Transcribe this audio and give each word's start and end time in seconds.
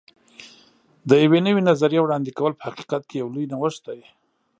د 1.09 1.11
یوې 1.23 1.39
نوې 1.47 1.61
نظریې 1.69 1.99
وړاندې 2.01 2.31
کول 2.37 2.53
په 2.57 2.63
حقیقت 2.69 3.01
کې 3.09 3.15
یو 3.21 3.27
لوی 3.33 3.45
نوښت 3.51 3.81
دی. 3.87 4.01